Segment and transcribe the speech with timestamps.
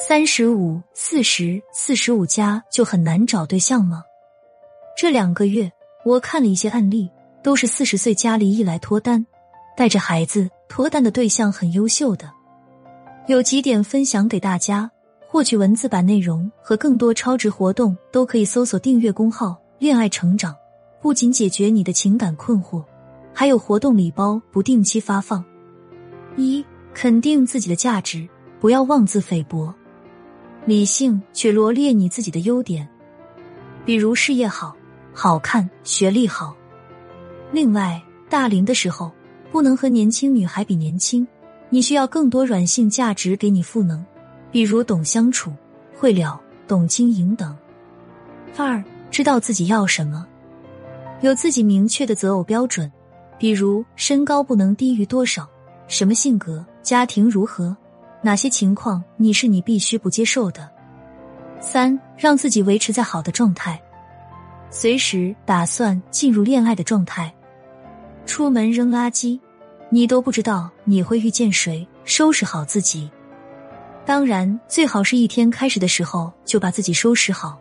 [0.00, 4.04] 三十五、四十、四十五加就很难找对象吗？
[4.96, 5.68] 这两个月
[6.04, 7.10] 我看了一些案例，
[7.42, 9.26] 都是四十岁加离异来脱单，
[9.76, 12.30] 带着孩子脱单的对象很优秀的。
[13.26, 14.88] 有几点分享给大家。
[15.30, 20.56] 获取文字版内容和更多超值活动，都可以搜索订阅公号“恋爱成长”。
[21.02, 22.82] 不仅解决你的情感困惑，
[23.34, 25.44] 还有活动礼包不定期发放。
[26.38, 28.26] 一、肯定自己的价值，
[28.58, 29.74] 不要妄自菲薄，
[30.68, 32.86] 理性却罗列你自己的优点，
[33.86, 34.76] 比如事业好、
[35.14, 36.54] 好看、学历好。
[37.50, 39.10] 另外，大龄的时候
[39.50, 41.26] 不能和年轻女孩比年轻，
[41.70, 44.04] 你需要更多软性价值给你赋能。
[44.52, 45.50] 比如懂相处、
[45.96, 47.56] 会聊、懂经营等。
[48.54, 50.26] 二，知道自己要什么，
[51.22, 52.92] 有自己明确的择偶标准，
[53.38, 55.48] 比如身高不能低于多少，
[55.86, 57.74] 什么性格，家庭如何，
[58.22, 60.68] 哪些情况你是你必须不接受的。
[61.60, 63.80] 三，让自己维持在好的状态，
[64.70, 67.32] 随时打算进入恋爱的状态。
[68.26, 69.40] 出门扔垃圾，
[69.90, 73.10] 你都不知道你会遇见谁，收拾好自己。
[74.04, 77.58] 当然，最好是一天开始的时候就把自己收拾好，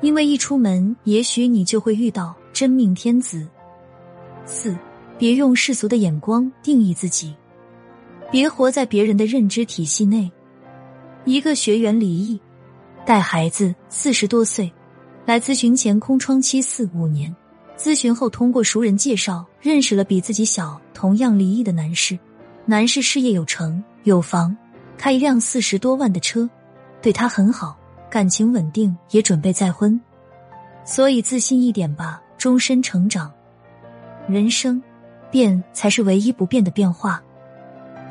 [0.00, 3.46] 因为一出门，也许你就会遇到真命天子。
[4.44, 4.76] 四，
[5.16, 7.34] 别用世俗的眼光定义自己，
[8.30, 10.30] 别活在别人的认知体系内。
[11.24, 12.40] 一个学员离异，
[13.04, 14.72] 带孩子，四十多岁，
[15.24, 17.34] 来咨询前空窗期四五年，
[17.76, 22.18] 咨询后通过熟人介绍认识了比自己小、同样离异的男士。
[22.66, 24.56] 男士事业有成，有房。
[24.98, 26.50] 开一辆四十多万的车，
[27.00, 27.78] 对他很好，
[28.10, 29.98] 感情稳定，也准备再婚，
[30.84, 33.32] 所以自信一点吧，终身成长。
[34.26, 34.82] 人生
[35.30, 37.22] 变才是唯一不变的变化。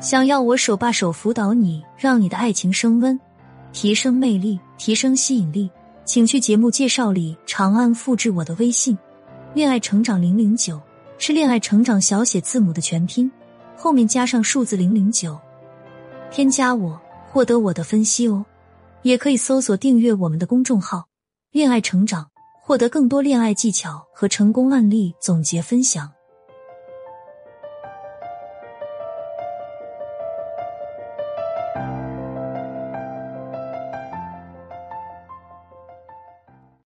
[0.00, 3.18] 想要我手把手辅导你，让你的爱情升温，
[3.72, 5.68] 提升魅力，提升吸引力，
[6.04, 8.96] 请去节目介绍里长按复制我的微信
[9.54, 10.80] “恋爱成长零零九”，
[11.18, 13.28] 是恋爱成长小写字母的全拼，
[13.76, 15.36] 后面加上数字零零九。
[16.30, 18.44] 添加我，获得我的分析哦，
[19.02, 21.06] 也可以搜索订阅我们的公众号
[21.50, 22.24] “恋爱成长”，
[22.62, 26.08] 获得更多恋爱技巧和成功案例总结分享。